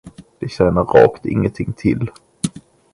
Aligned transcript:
Men 0.03 0.11
det 0.39 0.49
tjänar 0.51 0.83
rakt 0.83 1.25
ingenting 1.25 1.73
till. 1.73 2.09